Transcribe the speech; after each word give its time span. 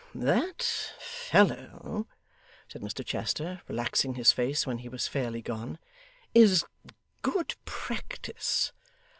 'That 0.15 0.63
fellow,' 0.97 2.07
said 2.67 2.81
Mr 2.81 3.05
Chester, 3.05 3.61
relaxing 3.67 4.15
his 4.15 4.31
face 4.31 4.65
when 4.65 4.79
he 4.79 4.89
was 4.89 5.07
fairly 5.07 5.43
gone, 5.43 5.77
'is 6.33 6.65
good 7.21 7.53
practice. 7.65 8.71